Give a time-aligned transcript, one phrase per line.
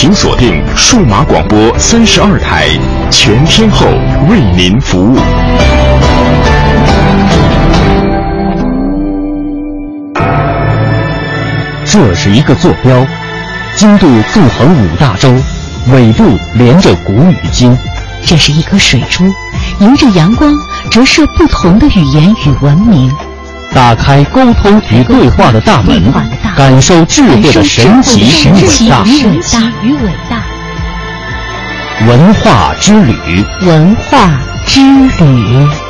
[0.00, 2.68] 请锁定数码广播三十二台，
[3.10, 3.84] 全天候
[4.30, 5.18] 为您服务。
[11.84, 13.04] 这是一个坐标，
[13.74, 15.34] 经度纵横五大洲，
[15.92, 16.24] 纬度
[16.54, 17.76] 连着古与今。
[18.24, 19.24] 这是一颗水珠，
[19.80, 20.54] 迎着阳光
[20.92, 23.12] 折射不同的语言与文明。
[23.74, 26.00] 打开沟通与对话的大门，
[26.58, 28.20] 感受智慧的神奇
[29.04, 30.42] 与伟大。
[32.04, 34.28] 文化之旅，文化
[34.66, 34.80] 之
[35.20, 35.87] 旅。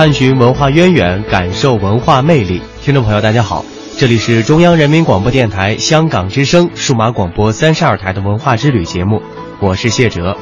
[0.00, 2.62] 探寻文化渊源，感受文化魅力。
[2.80, 3.62] 听众朋友，大家好，
[3.98, 9.20] 这里是中央人民广播电台香港之声数码广播三十二台的文化之旅节目，
[9.60, 10.34] 我是谢哲。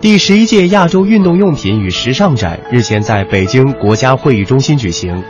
[0.00, 5.22] 第十一届亚洲运动用品与时尚展日前在北京国家会议中心举行。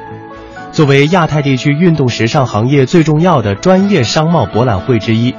[0.71, 5.35] 作为亚太地区运动时尚行业最重要的专业商贸博览会之一，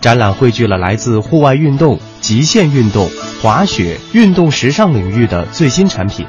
[0.00, 3.10] 展览汇聚了来自户外运动、极限运动、
[3.42, 6.26] 滑雪、运动时尚领域的最新产品。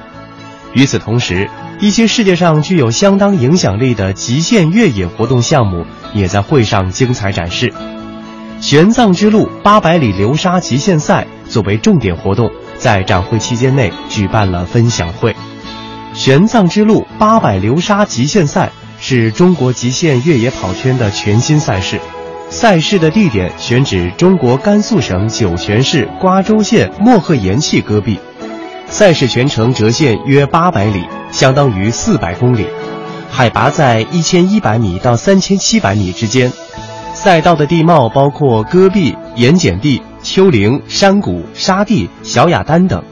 [0.73, 7.73] 与此同时，一些世界上具有相当影响力的极限越野活动项目也在会上精彩展示。
[8.59, 15.35] 玄奘之路八百里流沙极限赛作为重点活动，在展会期间内举办了分享会。
[16.13, 21.99] 玄奘之路八百流沙极限赛是中国极限越野跑圈的全新赛事，
[22.49, 28.19] 赛事的地点选址中国甘肃省酒泉市瓜州县莫赫岩气戈壁。
[28.89, 32.65] 赛事全程折线约八百里，相当于四百公里，
[33.29, 36.51] 海拔在一千一百米到三千七百米之间。
[37.13, 43.03] 赛道的地貌包括戈壁、盐碱地、丘陵、山谷、沙地、小雅丹等。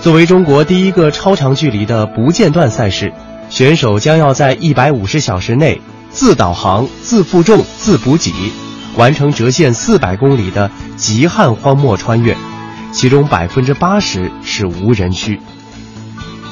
[0.00, 3.12] 作为中国第一个超长距离的不间断赛事，
[3.50, 5.80] 选手将要在一百五十小时内
[6.10, 8.32] 自导航、自负重、自补给，
[8.96, 12.36] 完成折线四百公里的极旱荒漠穿越。
[12.92, 15.40] 其中百分之八十是无人区。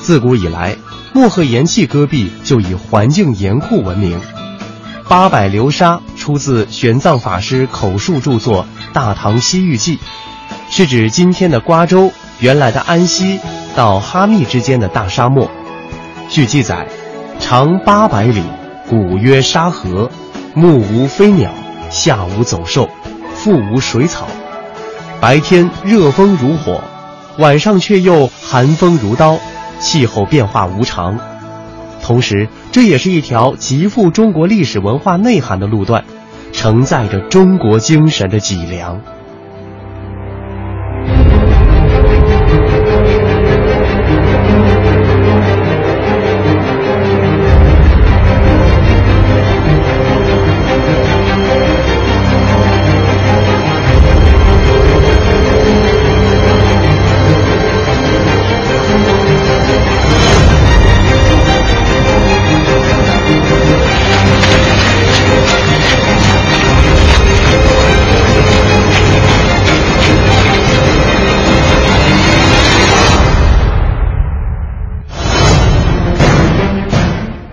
[0.01, 0.77] 自古以来，
[1.13, 4.21] 漠河岩气戈壁就以环境严酷闻名。
[5.09, 9.97] 八百流沙出自玄奘法师口述著作《大唐西域记》，
[10.71, 13.41] 是指今天的瓜州原来的安西
[13.75, 15.51] 到哈密之间的大沙漠。
[16.29, 16.87] 据记载，
[17.41, 18.43] 长八百里，
[18.87, 20.11] 古曰沙河，
[20.55, 21.51] 目无飞鸟，
[21.91, 22.89] 下无走兽，
[23.35, 24.29] 腹无水草。
[25.21, 26.81] 白天热风如火，
[27.39, 29.37] 晚上却又寒风如刀，
[29.81, 31.19] 气候变化无常。
[32.01, 36.05] 同时，这也是一条极富中国历史文化内涵的路段，
[36.53, 39.01] 承载着中国精神的脊梁。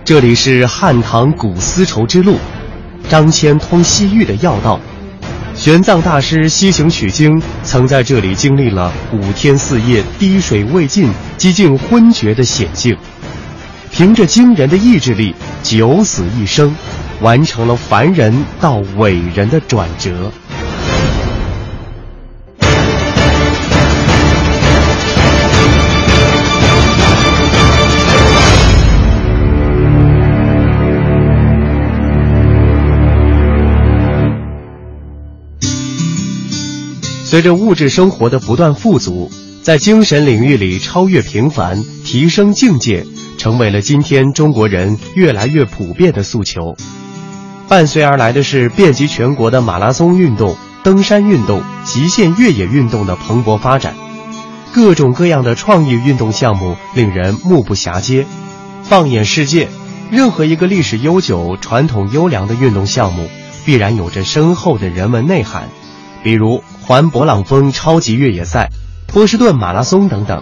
[0.06, 2.36] 这里是汉唐古丝绸之路，
[3.08, 4.78] 张骞通西域的要道。
[5.56, 12.96] 玄奘大师西行取经，曾在这里经历了五天四夜滴水未进、几近昏厥的险境，
[13.90, 15.34] 凭着惊人的意志力，
[15.64, 16.72] 九死一生，
[17.20, 20.30] 完成了凡人到伟人的转折。
[37.28, 39.28] 随着物质生活的不断富足，
[39.60, 43.04] 在精神领域里超越平凡、提升境界，
[43.36, 46.76] 成为了今天中国人越来越普遍的诉求。
[47.66, 53.96] 伴随而来的是遍及全国的马拉松运动、登山运动、极限越野运动的蓬勃发展，
[54.72, 58.24] 各种各样的创意运动项目令人目不暇接。
[58.84, 59.68] 放眼世界，
[60.12, 63.28] 任何一个历史悠久、传统优良的运动项目，
[63.64, 65.68] 必然有着深厚的人文内涵，
[66.22, 66.62] 比如。
[66.86, 68.70] 环勃朗峰超级越野赛、
[69.08, 70.40] 波士顿马拉松等等，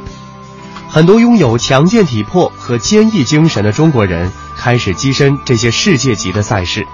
[0.90, 6.86] 很多拥有强健体魄和坚毅精神的中国人开始跻身这些世界级的赛事，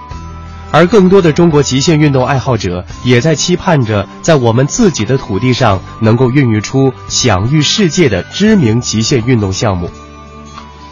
[0.71, 9.91] 而更多的中国极限运动爱好者也在期盼着在我们自己的土地上能够孕育出享誉世界的知名极限运动项目。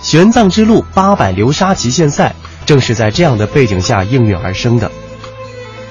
[0.01, 2.35] 玄奘之路八百流沙极限赛
[2.65, 4.91] 正是在这样的背景下应运而生的。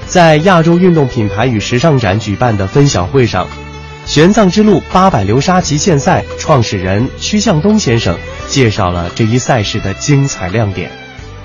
[0.09, 3.47] 在亚洲运动品牌与时尚展举办的分享会上，
[4.07, 8.17] 玄奘之路八百流沙极限赛创始人曲向东先生
[8.47, 10.91] 介绍了这一赛事的精彩亮点。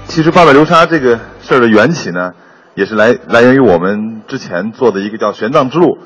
[0.08, 2.32] 其实八百流沙这个事儿的缘起呢，
[2.74, 5.98] 也是来来源于我们之前做的一个叫玄奘之路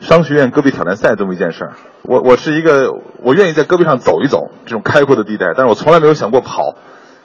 [0.00, 1.72] 商学院戈壁挑战赛这么一件事儿。
[2.02, 2.90] 我我是一个
[3.22, 6.74] 我愿意在戈壁上走一走这种开阔的地带，但是我从来没有想过跑。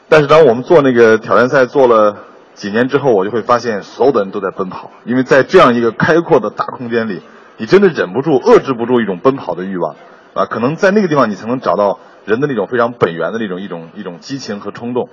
[0.08, 2.18] 但是当我们做那个挑战赛做了。
[2.56, 7.22] 几年之后，我就会发现所有的人都在奔跑，因为在这样一个开阔的大空间里，
[7.58, 9.96] 你真的忍不住、遏制不住一种奔跑的欲望，
[10.34, 15.10] 啊，可能在那个地方你才能找到人的那种非常本源的那种一种一种激情和冲动。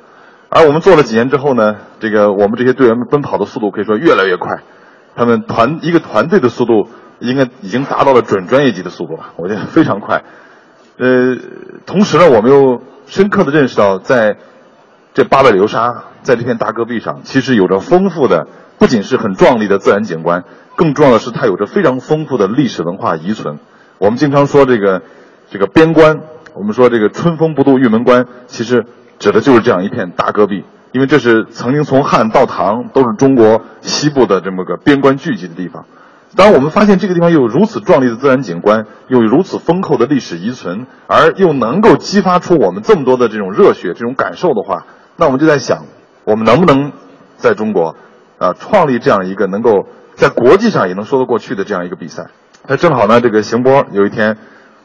[0.51, 4.63] 而我们做了几年之后呢，这个我们这些队员们奔跑的速度可以说越来越快，
[5.17, 10.23] 他们团一个团队的速度应该已经达到了准专业级的速度了，我觉得非常快。
[10.97, 11.37] 呃，
[11.87, 14.37] 同时呢，我们又深刻的认识到在。
[15.15, 18.47] 这八百流沙在这片大戈壁上，其实有着丰富的，
[18.79, 20.45] 不仅是很壮丽的自然景观，
[20.75, 23.59] 更重要的是它有着非常丰富的历史文化遗存。
[23.99, 25.03] 我们经常说这个，
[25.51, 26.21] 这个边关，
[26.55, 28.87] 我们说这个春风不度玉门关，其实
[29.19, 35.85] 指的就是这样一片大戈壁，因为这是曾经从汉到唐都是中国西部的这么个边关聚集的地方。
[36.35, 44.87] 当我们发现这个地方又有如此壮丽的自然景观，又有如此丰厚的历史遗存，而又能够激发出我们这么多的这种热血、这种感受的话，
[45.23, 45.85] 那我们就在想，
[46.25, 46.91] 我们能不能
[47.37, 47.95] 在中国，
[48.39, 49.87] 啊，创立这样一个能够
[50.17, 52.27] 在国际上也能说得过去的这样一个比赛？
[52.67, 54.37] 那正好呢，这个邢波有一天，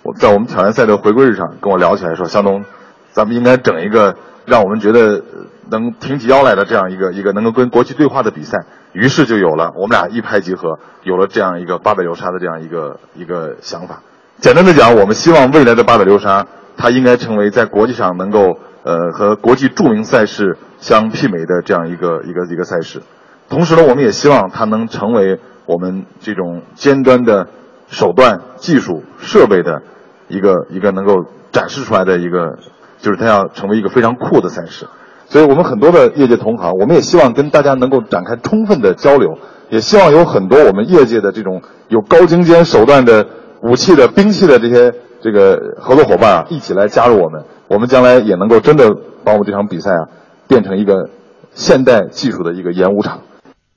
[0.03, 2.65] 我在我们挑战赛的回归日上跟我聊起来说：“向东，
[3.13, 5.23] 咱们应该整一个让我们觉得
[5.71, 8.59] 能挺起腰来的这样一个一个能够跟国际对话的比赛。”
[8.93, 14.03] 于是就有了我们俩一拍即合，有了这样一个八百流沙的这样一个一个想法。
[14.39, 16.45] 简单的讲，我们希望未来的八百流沙，
[16.77, 18.59] 它应该成为在国际上能够。
[18.87, 23.01] 呃，和国际著名赛事相媲美的这样一个一个一个赛事，
[23.49, 27.47] 同时呢，我们也希望它能成为我们这种尖端的
[27.89, 29.81] 手段、技术、设备的
[30.29, 32.59] 一个一个能够展示出来的一个，
[33.01, 34.87] 就是它要成为一个非常酷的赛事。
[35.25, 39.37] 所以我们很多的业界同行，我们也希望跟大家能够展开充分的交流，
[39.69, 43.27] 也希望有很多我们业界的这种有高精尖手段的
[43.63, 47.45] 武器的兵器的这些这个合作伙伴啊，一起来加入我们。
[47.67, 48.89] 我们将来也能够真的
[49.23, 50.07] 把我们这场比赛啊
[50.47, 51.09] 变成一个
[51.53, 53.21] 现代技术的一个演武场。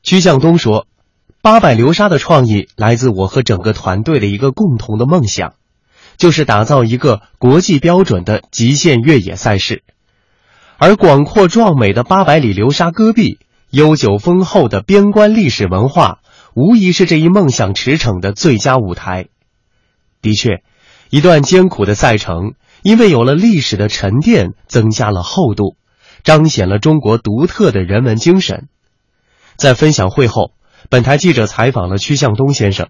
[0.02, 0.86] 曲向东说
[1.42, 5.54] ：“八百流沙的创意来自我和整个团队的一个共同的梦想，
[6.16, 9.82] 就是打造一个国际标准的极限越野赛事。
[10.78, 13.38] 而广阔壮美的八百里流沙戈壁，
[13.70, 16.20] 悠久丰厚的边关历史文化，
[16.54, 19.26] 无疑是这一梦想驰骋的最佳舞台。
[20.22, 20.62] 的确，
[21.10, 25.76] 一段艰苦的赛程。”因为有了历史的沉淀，增加了厚度，
[26.24, 28.68] 彰显了中国独特的人文精神。
[29.56, 30.52] 在分享会后，
[30.88, 32.88] 本台记者采访了曲向东先生，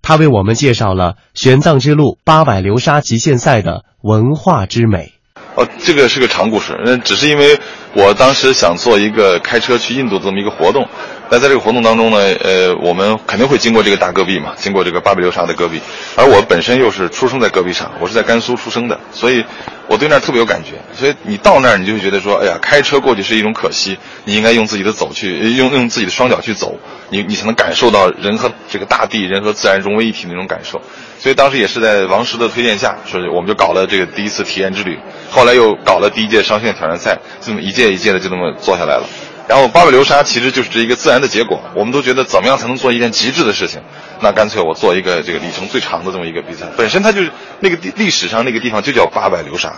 [0.00, 5.14] 他为我们介绍了玄奘之路八百流沙极限赛的文化之美。
[5.56, 7.58] 哦，这个是个长故事，那只是因为
[7.94, 10.88] 我当时想做一个开车去印度这么一个活动。
[11.30, 15.80] 那在这个活动当中呢，呃，我们肯定会经过这个大戈壁嘛，经过这个巴比流沙的戈壁。
[16.14, 19.42] 而我本身又是出生在戈壁上，我是在甘肃出生的，所以
[19.88, 20.72] 我对那儿特别有感觉。
[20.94, 23.96] 所以你到那儿，你就会觉得说，哎呀，开车过去是一种可惜，
[24.26, 30.82] 你应该用自己的走去，用用自己的双脚去走，你你才能感受到人和这个大地、人和自然融为一体那种感受。
[31.18, 34.98] 所以当时也是在王石的推荐下，说我们就搞了这个第一次体验之旅，
[35.30, 39.08] 后来又搞了第一届商县挑战赛，这么一届一届的就这么做下来了。
[39.48, 43.82] 然后八百流沙其实就是这一个自然的结果，我们都觉得怎么样才能做一件极致的事情？
[44.20, 46.66] 那干脆我做一个这个里程最长的这么一个比赛。
[46.76, 49.70] 本身它就是那个地历史上那个地方就叫八百流沙，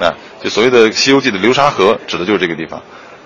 [0.00, 2.82] 啊，就所谓的《西游记》的流沙河指的就是这个地方。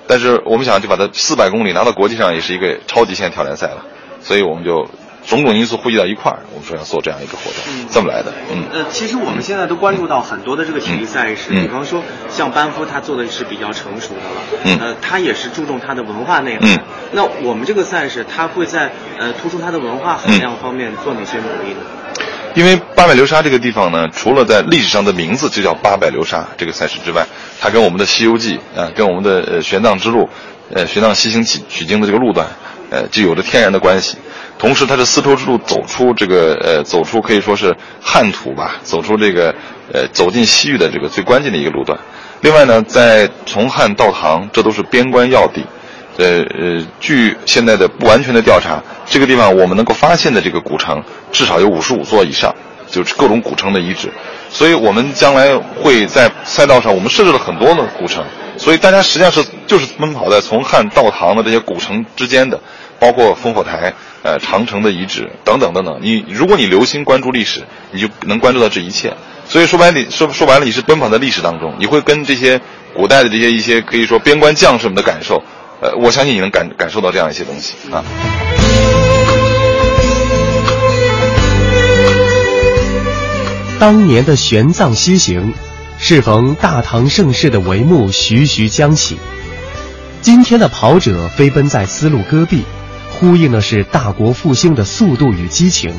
[0.06, 3.84] 但是我们想就把它四百公里拿到国际上也是一个超极限挑战赛了，
[4.22, 4.88] 所以我们就。
[5.26, 8.32] 种种因素汇集到一块儿，我们说要做这样一个活动，这么来的。
[8.52, 14.60] 嗯，呃，其实我们现在都关注到很多的这个体育赛事，比方说像班夫，他做的是比较成熟的了。
[14.64, 16.70] 嗯，呃，他也是注重他的文化内涵。
[16.70, 16.78] 嗯，
[17.12, 21.80] 那我们这个赛事，他会在呃突出他的文化含量方面做哪些努力呢？
[22.54, 27.26] 因为八百流沙这个地方呢，除了在历史上的名字就叫八百流沙这个赛事之外，
[27.60, 30.28] 它跟我们的《西游记》啊，跟我们的呃玄奘之路，
[30.72, 32.46] 呃玄奘西行取取经的这个路段，
[32.90, 34.16] 呃，就有着天然的关系。
[34.58, 39.54] 同时，它是丝绸之路走出这个呃，走出可以说是汉土吧，走出这个
[39.92, 41.98] 呃走进西域的这个最关键的一个路段。
[42.40, 45.64] 另外呢，在从汉到唐，这都是边关要地。
[46.18, 52.54] 呃呃，据现在的不完全的调查，这个地方我们能够发现的这个古城至少有五十五座以上，
[52.90, 54.10] 就是各种古城的遗址。
[54.48, 58.24] 所以我们将来会在赛道上，我们设置了很多的古城。
[58.56, 62.58] 所以大家实际上是就是奔跑在从汉到唐的这些古城之间的，
[62.98, 65.98] 包括烽火台、呃长城的遗址等等等等。
[66.02, 69.14] 你如果你留心关注历史，你就能关注到这一切。
[69.48, 72.60] 所以说白你说说白了，你是奔跑在历史当中，你会跟这些
[72.94, 75.42] 古代的这些一些可以说边关将士们的感受。
[75.80, 78.02] 呃，我相信你能感感受到这样一些东西啊。
[83.78, 85.52] 当年的玄奘西行，
[85.98, 89.18] 适逢大唐盛世的帷幕徐徐将起。
[90.22, 92.64] 今天的跑者飞奔在丝路戈壁，
[93.18, 95.92] 呼应的是大国复兴的速度与激情。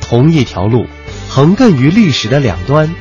[0.00, 0.86] 同一条路，
[1.28, 2.94] 横亘于历史的两端，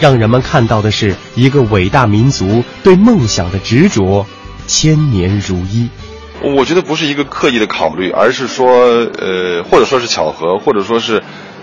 [0.00, 4.26] 让人们看到的是一个伟大民族对梦想的执着。
[4.66, 5.88] 千年如一，
[6.42, 8.66] 我觉得不是一个刻意的考虑，而是说，
[9.16, 11.22] 呃，或者说是巧合，或者说是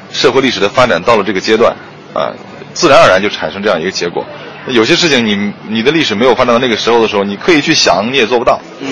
[0.10, 1.76] 社会历史的发展到了这个阶段，
[2.14, 2.32] 啊，
[2.74, 4.26] 自然而然就产生这样一个结果。
[4.70, 8.58] 有些事情，你你的历史没有发展到那个时候的时候，你刻意去想，你也做不到。
[8.80, 8.88] 嗯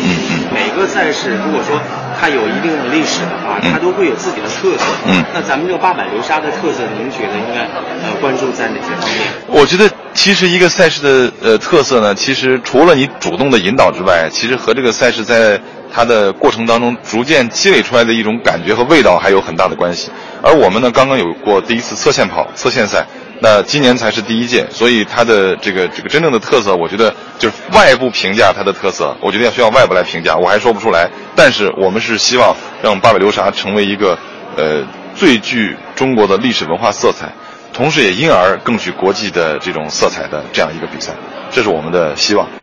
[0.75, 1.79] 个赛事，如果说
[2.19, 4.85] 它有一定的历史的话，它都会有自己的特色。
[5.07, 5.23] 嗯。
[5.33, 7.61] 那咱们这个八百流沙的特色，您觉得应该
[8.05, 9.27] 呃关注在哪些方面？
[9.47, 9.89] 我觉得。
[10.13, 15.57] 其实一个赛事的呃特色呢，其实除了你主动的引导之外，其实和这个赛事在
[15.89, 20.11] 它的过程当中逐渐积累出来的一种感觉和味道还有很大的关系。
[20.41, 23.07] 而我们呢，刚刚有过第一次侧线跑侧线赛，
[23.43, 31.09] 那今年才是第一届，所以它的这个这个真正的特色，我觉得就是外部评价它的特色，我觉得要需要外部来评价，我还说不出来。
[31.35, 34.15] 但是我们是希望让八百流沙成为一个
[34.55, 37.33] 呃最具中国的历史文化色彩。
[37.73, 41.13] 同时，也因而更具国际的这种色彩的这样一个比赛，
[41.49, 42.60] 这是我们的希望。